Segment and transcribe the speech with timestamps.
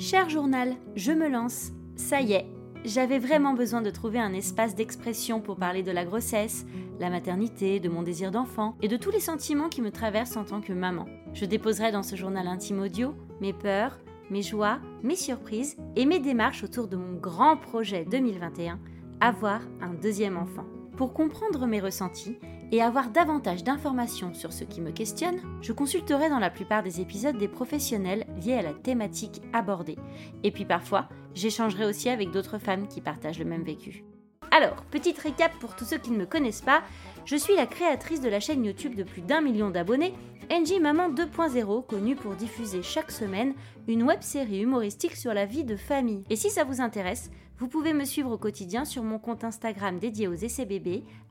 [0.00, 1.72] Cher journal, je me lance.
[1.94, 2.46] Ça y est,
[2.86, 6.64] j'avais vraiment besoin de trouver un espace d'expression pour parler de la grossesse,
[6.98, 10.44] la maternité, de mon désir d'enfant et de tous les sentiments qui me traversent en
[10.44, 11.04] tant que maman.
[11.34, 14.00] Je déposerai dans ce journal intime audio mes peurs,
[14.30, 18.78] mes joies, mes surprises et mes démarches autour de mon grand projet 2021,
[19.20, 20.64] avoir un deuxième enfant.
[20.96, 22.38] Pour comprendre mes ressentis
[22.72, 27.00] et avoir davantage d'informations sur ce qui me questionne, je consulterai dans la plupart des
[27.00, 29.98] épisodes des professionnels liés à la thématique abordée.
[30.44, 34.04] Et puis parfois, j'échangerai aussi avec d'autres femmes qui partagent le même vécu.
[34.52, 36.82] Alors, petite récap pour tous ceux qui ne me connaissent pas,
[37.24, 40.12] je suis la créatrice de la chaîne YouTube de plus d'un million d'abonnés,
[40.50, 43.54] NG Maman 2.0, connue pour diffuser chaque semaine
[43.86, 46.24] une web série humoristique sur la vie de famille.
[46.30, 49.98] Et si ça vous intéresse, vous pouvez me suivre au quotidien sur mon compte Instagram
[50.00, 50.66] dédié aux essais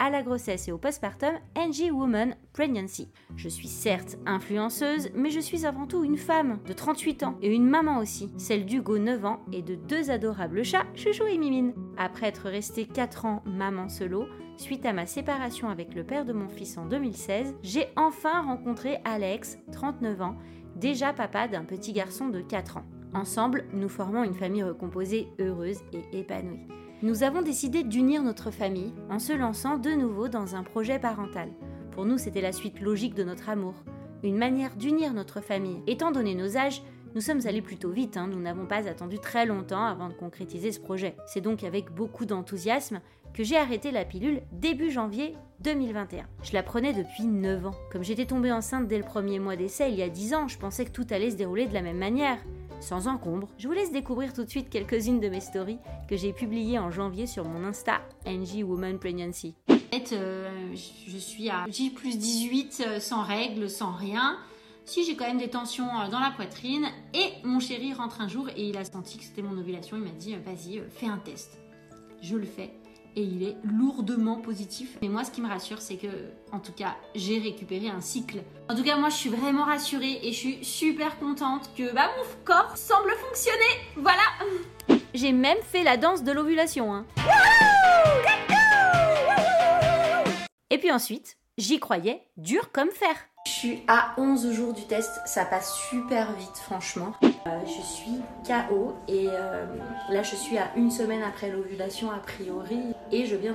[0.00, 3.12] à la grossesse et au postpartum NG Woman Pregnancy.
[3.36, 7.54] Je suis certes influenceuse, mais je suis avant tout une femme de 38 ans et
[7.54, 11.74] une maman aussi, celle d'Hugo 9 ans et de deux adorables chats, Chouchou et Mimine.
[11.98, 14.24] Après être restée 4 ans maman solo,
[14.56, 18.98] suite à ma séparation avec le père de mon fils en 2016, j'ai enfin rencontré
[19.04, 20.36] Alex, 39 ans,
[20.76, 22.84] déjà papa d'un petit garçon de 4 ans.
[23.12, 26.66] Ensemble, nous formons une famille recomposée, heureuse et épanouie.
[27.02, 31.48] Nous avons décidé d'unir notre famille en se lançant de nouveau dans un projet parental.
[31.92, 33.72] Pour nous, c'était la suite logique de notre amour,
[34.22, 35.82] une manière d'unir notre famille.
[35.86, 36.82] Étant donné nos âges,
[37.14, 38.28] nous sommes allés plutôt vite, hein.
[38.30, 41.16] nous n'avons pas attendu très longtemps avant de concrétiser ce projet.
[41.26, 43.00] C'est donc avec beaucoup d'enthousiasme
[43.32, 46.26] que j'ai arrêté la pilule début janvier 2021.
[46.42, 47.74] Je la prenais depuis 9 ans.
[47.90, 50.58] Comme j'étais tombée enceinte dès le premier mois d'essai il y a 10 ans, je
[50.58, 52.36] pensais que tout allait se dérouler de la même manière
[52.80, 56.32] sans encombre, je vous laisse découvrir tout de suite quelques-unes de mes stories que j'ai
[56.32, 59.54] publiées en janvier sur mon Insta NG Woman Pregnancy.
[60.12, 64.38] Euh, je suis à J plus 18 euh, sans règles, sans rien.
[64.84, 68.28] Si j'ai quand même des tensions euh, dans la poitrine et mon chéri rentre un
[68.28, 71.18] jour et il a senti que c'était mon ovulation, il m'a dit vas-y fais un
[71.18, 71.58] test.
[72.22, 72.72] Je le fais
[73.16, 74.96] et il est lourdement positif.
[75.02, 76.08] Mais moi, ce qui me rassure, c'est que,
[76.52, 78.42] en tout cas, j'ai récupéré un cycle.
[78.68, 82.10] En tout cas, moi, je suis vraiment rassurée et je suis super contente que bah,
[82.16, 83.58] mon corps semble fonctionner.
[83.96, 84.22] Voilà.
[85.14, 86.94] J'ai même fait la danse de l'ovulation.
[86.94, 87.06] Hein.
[90.70, 93.14] Et puis ensuite, j'y croyais dur comme fer.
[93.46, 97.12] Je suis à 11 jours du test, ça passe super vite franchement.
[97.46, 99.64] Euh, je suis KO et euh,
[100.10, 103.54] là je suis à une semaine après l'ovulation a priori et je viens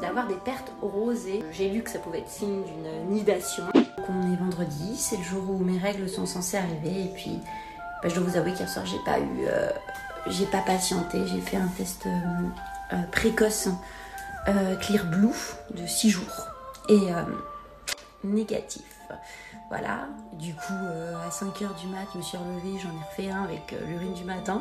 [0.00, 1.42] d'avoir des pertes rosées.
[1.50, 3.64] J'ai lu que ça pouvait être signe d'une nidation.
[3.74, 7.40] On est vendredi, c'est le jour où mes règles sont censées arriver et puis
[8.02, 9.70] bah, je dois vous avouer qu'hier soir j'ai pas eu, euh,
[10.28, 12.06] j'ai pas patienté, j'ai fait un test
[13.10, 13.68] précoce
[14.80, 15.34] Clear Blue
[15.70, 16.46] de 6 jours
[16.88, 17.00] et
[18.22, 18.91] négatif.
[19.68, 23.30] Voilà, du coup, euh, à 5h du mat, je me suis relevée, j'en ai refait
[23.30, 24.60] un avec euh, l'urine du matin.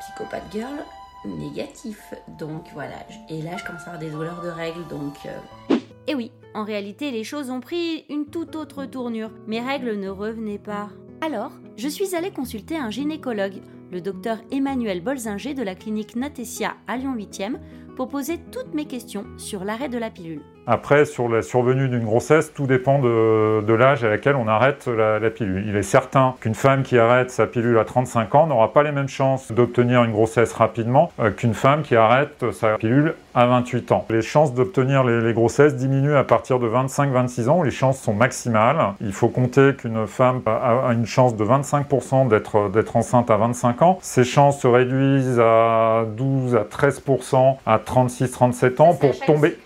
[0.00, 0.84] Psychopathe girl,
[1.24, 2.14] négatif.
[2.38, 2.96] Donc voilà,
[3.28, 5.14] et là, je commence à avoir des douleurs de règles, donc.
[5.26, 5.76] Euh,
[6.06, 9.30] et oui, en réalité, les choses ont pris une toute autre tournure.
[9.46, 10.90] Mes règles ne revenaient pas.
[11.20, 16.74] Alors, je suis allée consulter un gynécologue, le docteur Emmanuel Bolzinger de la clinique Natessia
[16.86, 17.58] à Lyon 8e,
[17.96, 20.42] pour poser toutes mes questions sur l'arrêt de la pilule.
[20.66, 25.20] Après, sur la survenue d'une grossesse, tout dépend de, l'âge à laquelle on arrête la,
[25.30, 25.64] pilule.
[25.66, 28.92] Il est certain qu'une femme qui arrête sa pilule à 35 ans n'aura pas les
[28.92, 33.92] mêmes chances d'obtenir une grossesse rapidement euh, qu'une femme qui arrête sa pilule à 28
[33.92, 34.06] ans.
[34.08, 38.14] Les chances d'obtenir les, grossesses diminuent à partir de 25-26 ans où les chances sont
[38.14, 38.94] maximales.
[39.00, 42.28] Il faut compter qu'une femme a une chance de 25%
[42.70, 43.98] d'être enceinte à 25 ans.
[44.00, 49.58] Ces chances se réduisent à 12 à 13% à 36-37 ans pour tomber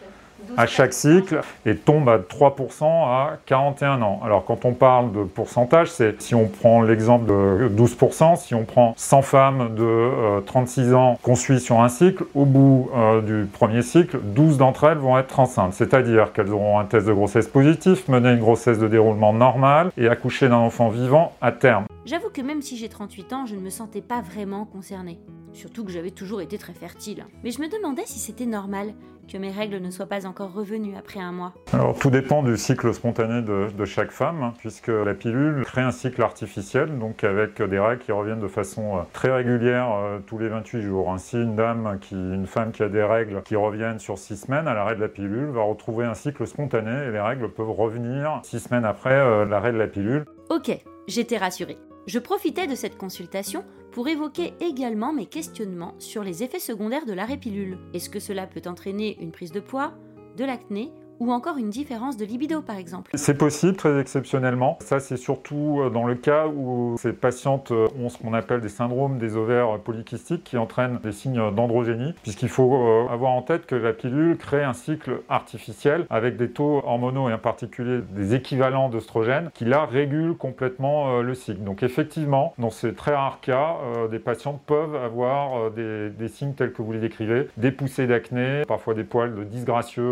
[0.59, 4.21] à chaque cycle et tombe à 3% à 41 ans.
[4.25, 8.65] Alors quand on parle de pourcentage, c'est si on prend l'exemple de 12%, si on
[8.65, 13.21] prend 100 femmes de 36 euh, ans qu'on suit sur un cycle, au bout euh,
[13.21, 17.13] du premier cycle, 12 d'entre elles vont être enceintes, c'est-à-dire qu'elles auront un test de
[17.13, 21.85] grossesse positif, mener une grossesse de déroulement normal et accoucher d'un enfant vivant à terme.
[22.05, 25.21] J'avoue que même si j'ai 38 ans, je ne me sentais pas vraiment concernée.
[25.59, 27.27] Surtout que j'avais toujours été très fertile.
[27.43, 28.95] Mais je me demandais si c'était normal
[29.29, 32.57] que mes règles ne soient pas encore revenues après un mois Alors tout dépend du
[32.57, 37.61] cycle spontané de, chaque femme, hein, puisque la pilule crée un cycle artificiel, donc avec
[37.61, 41.11] des règles qui reviennent de façon euh, très régulière euh, tous les 28 jours.
[41.11, 44.69] Ainsi, une dame, qui, une femme qui a des règles qui reviennent sur 6 semaines
[44.69, 48.41] à l'arrêt de la pilule va retrouver un cycle spontané et les règles peuvent revenir
[48.45, 50.25] 6 semaines après euh, l'arrêt de la pilule.
[50.51, 50.71] Ok,
[51.09, 51.79] j'étais rassurée.
[52.07, 57.13] Je profitais de cette consultation pour évoquer également mes questionnements sur les effets secondaires de
[57.13, 57.79] l'arrêt pilule.
[57.95, 59.95] Est-ce que cela peut entraîner une prise de poids,
[60.37, 63.11] de l'acné ou encore une différence de libido par exemple.
[63.15, 64.79] C'est possible très exceptionnellement.
[64.81, 68.61] Ça c'est surtout euh, dans le cas où ces patientes euh, ont ce qu'on appelle
[68.61, 73.43] des syndromes des ovaires polykystiques qui entraînent des signes d'androgénie puisqu'il faut euh, avoir en
[73.43, 78.01] tête que la pilule crée un cycle artificiel avec des taux hormonaux et en particulier
[78.11, 81.63] des équivalents d'œstrogènes qui là régulent complètement le cycle.
[81.63, 83.77] Donc effectivement, dans ces très rares cas,
[84.11, 88.95] des patientes peuvent avoir des, signes tels que vous les décrivez, des poussées d'acné, parfois
[88.95, 90.05] des poils disgracieux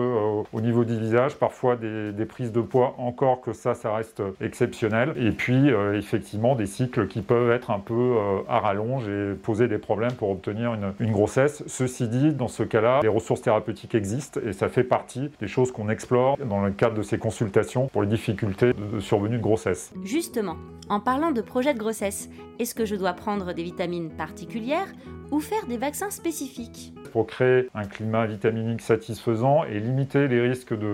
[0.53, 5.15] au niveau du visage, parfois des, prises de poids, encore que ça, ça reste exceptionnel.
[5.17, 9.35] Et puis, euh, effectivement, des cycles qui peuvent être un peu euh, à rallonge et
[9.35, 11.63] poser des problèmes pour obtenir une, grossesse.
[11.67, 15.73] Ceci dit, dans ce cas-là, les ressources thérapeutiques existent et ça fait partie des choses
[15.73, 19.43] qu'on explore dans le cadre de ces consultations pour les difficultés de, de survenue de
[19.43, 19.93] grossesse.
[20.05, 20.57] Justement,
[20.89, 22.29] en parlant de projet de grossesse,
[22.59, 24.87] est-ce que je dois prendre des vitamines particulières
[25.31, 26.93] ou faire des vaccins spécifiques?
[27.13, 30.86] Pour créer un climat vitaminique satisfaisant et limiter les risques de,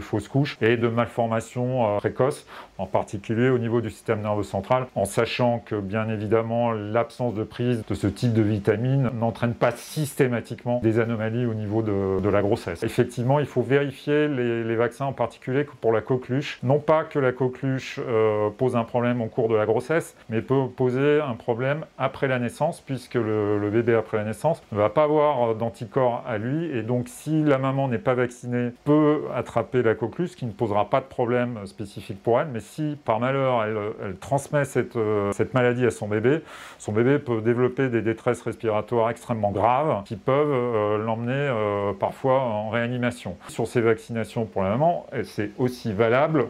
[0.00, 2.46] fausses couches et de malformations euh, précoces,
[2.78, 7.44] en particulier au niveau du système nerveux central, en sachant que bien évidemment l'absence de
[7.44, 12.42] prise de ce type de vitamine n'entraîne pas systématiquement des anomalies au niveau de, la
[12.42, 12.84] grossesse.
[12.84, 16.60] Effectivement, il faut vérifier les, vaccins, en particulier pour la coqueluche.
[16.62, 20.42] Non pas que la coqueluche euh, pose un problème au cours de la grossesse, mais
[20.42, 24.78] peut poser un problème après la naissance, puisque le, le bébé après la naissance ne
[24.78, 29.22] va pas avoir d'anticorps à lui, et donc si la maman n'est pas vaccinée, peut
[29.40, 33.20] attraper la coqueluche, qui ne posera pas de problème spécifique pour elle, mais si par
[33.20, 36.40] malheur elle, transmet cette, euh, cette, maladie à son bébé,
[36.78, 42.40] son bébé peut développer des détresses respiratoires extrêmement graves qui peuvent euh, l'emmener euh, parfois
[42.40, 43.36] en réanimation.
[43.48, 46.46] Sur ces vaccinations pour la maman, c'est aussi valable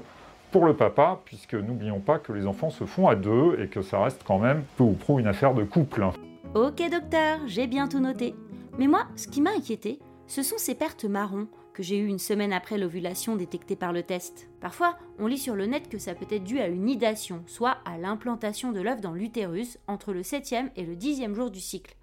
[0.50, 3.82] pour le papa, puisque n'oublions pas que les enfants se font à deux et que
[3.82, 6.04] ça reste quand même peu ou prou une affaire de couple.
[6.54, 8.34] Ok docteur, j'ai bien tout noté.
[8.78, 12.18] Mais moi, ce qui m'a inquiété, ce sont ces pertes marron que j'ai eues une
[12.18, 14.48] semaine après l'ovulation détectée par le test.
[14.60, 17.78] Parfois, on lit sur le net que ça peut être dû à une nidation, soit
[17.84, 21.94] à l'implantation de l'œuf dans l'utérus entre le 7e et le 10e jour du cycle.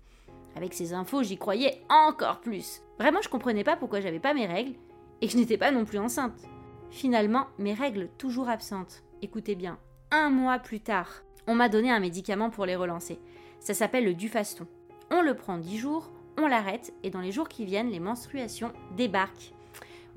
[0.56, 2.82] Avec ces infos, j'y croyais encore plus.
[2.98, 4.74] Vraiment, je comprenais pas pourquoi j'avais pas mes règles
[5.22, 6.48] et que je n'étais pas non plus enceinte.
[6.90, 9.04] Finalement, mes règles toujours absentes.
[9.22, 9.78] Écoutez bien,
[10.12, 13.20] un mois plus tard, on m'a donné un médicament pour les relancer.
[13.60, 14.68] Ça s'appelle le Dufaston.
[15.12, 18.74] On le prend 10 jours, on l'arrête et dans les jours qui viennent, les menstruations
[18.96, 19.54] débarquent.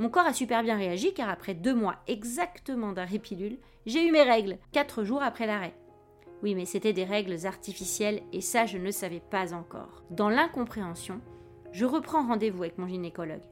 [0.00, 4.11] Mon corps a super bien réagi car après deux mois exactement d'arrêt pilule, j'ai eu
[4.11, 5.75] mes règles, 4 jours après l'arrêt.
[6.43, 10.02] Oui, mais c'était des règles artificielles et ça, je ne savais pas encore.
[10.08, 11.20] Dans l'incompréhension,
[11.73, 13.43] je reprends rendez-vous avec mon gynécologue.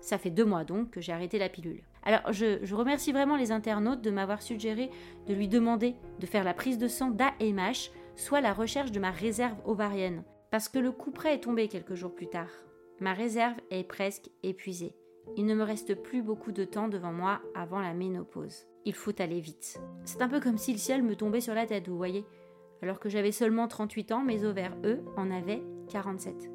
[0.00, 1.82] Ça fait deux mois donc que j'ai arrêté la pilule.
[2.04, 4.88] Alors, je, remercie vraiment les internautes de m'avoir suggéré
[5.26, 9.10] de lui demander de faire la prise de sang d'AMH, soit la recherche de ma
[9.10, 12.50] réserve ovarienne parce que le coup est tombé quelques jours plus tard.
[12.98, 14.94] Ma réserve est presque épuisée.
[15.36, 18.66] Il ne me reste plus beaucoup de temps devant moi avant la ménopause.
[18.84, 19.80] Il faut aller vite.
[20.04, 22.24] C'est un peu comme si le ciel me tombait sur la tête, vous voyez.
[22.82, 26.50] Alors que j'avais seulement 38 ans, mes ovaires, eux, en avaient 47.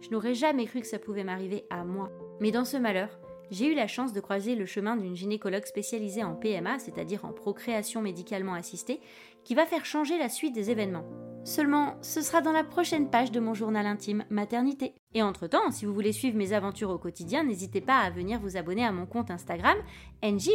[0.00, 2.10] Je n'aurais jamais cru que ça pouvait m'arriver à moi.
[2.40, 3.18] Mais dans ce malheur,
[3.50, 7.32] j'ai eu la chance de croiser le chemin d'une gynécologue spécialisée en PMA, c'est-à-dire en
[7.32, 9.00] procréation médicalement assistée,
[9.44, 11.08] qui va faire changer la suite des événements.
[11.44, 14.94] Seulement, ce sera dans la prochaine page de mon journal intime Maternité.
[15.14, 18.56] Et entre-temps, si vous voulez suivre mes aventures au quotidien, n'hésitez pas à venir vous
[18.56, 19.76] abonner à mon compte Instagram
[20.22, 20.50] NG.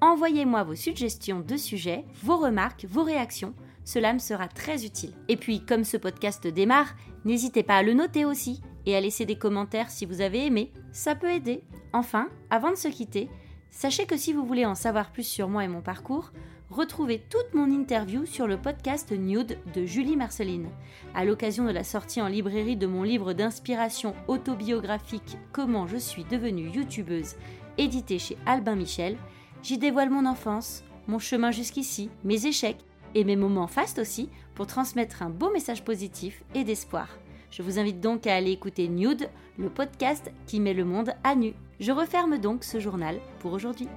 [0.00, 3.54] Envoyez-moi vos suggestions de sujets, vos remarques, vos réactions.
[3.84, 5.12] Cela me sera très utile.
[5.28, 6.94] Et puis, comme ce podcast démarre,
[7.24, 10.72] n'hésitez pas à le noter aussi et à laisser des commentaires si vous avez aimé.
[10.92, 11.62] Ça peut aider.
[11.92, 13.28] Enfin, avant de se quitter,
[13.70, 16.32] sachez que si vous voulez en savoir plus sur moi et mon parcours,
[16.72, 20.68] retrouvez toute mon interview sur le podcast Nude de Julie Marceline.
[21.14, 26.24] À l'occasion de la sortie en librairie de mon livre d'inspiration autobiographique Comment je suis
[26.24, 27.36] devenue youtubeuse,
[27.78, 29.16] édité chez Albin Michel,
[29.62, 34.66] j'y dévoile mon enfance, mon chemin jusqu'ici, mes échecs et mes moments fastes aussi pour
[34.66, 37.08] transmettre un beau message positif et d'espoir.
[37.50, 41.34] Je vous invite donc à aller écouter Nude, le podcast qui met le monde à
[41.34, 41.52] nu.
[41.80, 43.88] Je referme donc ce journal pour aujourd'hui.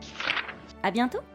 [0.84, 1.35] À bientôt!